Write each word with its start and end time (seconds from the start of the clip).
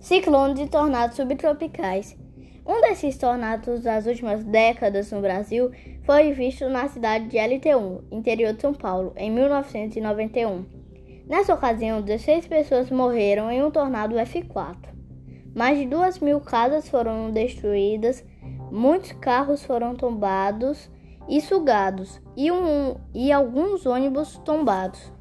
Ciclones 0.00 0.60
e 0.60 0.68
tornados 0.68 1.16
subtropicais. 1.16 2.16
Um 2.64 2.80
desses 2.82 3.18
tornados 3.18 3.82
das 3.82 4.06
últimas 4.06 4.44
décadas 4.44 5.10
no 5.10 5.20
Brasil 5.20 5.72
foi 6.04 6.32
visto 6.32 6.68
na 6.68 6.86
cidade 6.88 7.26
de 7.26 7.36
LT1, 7.36 8.04
interior 8.12 8.52
de 8.52 8.60
São 8.60 8.72
Paulo, 8.72 9.12
em 9.16 9.28
1991. 9.30 10.64
Nessa 11.26 11.52
ocasião, 11.52 12.00
16 12.00 12.46
pessoas 12.46 12.90
morreram 12.90 13.50
em 13.50 13.62
um 13.62 13.72
tornado 13.72 14.14
F4. 14.14 14.76
Mais 15.54 15.76
de 15.76 15.86
2 15.86 16.20
mil 16.20 16.40
casas 16.40 16.88
foram 16.88 17.32
destruídas, 17.32 18.24
muitos 18.70 19.12
carros 19.12 19.64
foram 19.64 19.96
tombados 19.96 20.88
e 21.28 21.40
sugados, 21.40 22.20
e, 22.36 22.52
um, 22.52 22.94
e 23.12 23.32
alguns 23.32 23.84
ônibus 23.84 24.38
tombados. 24.44 25.17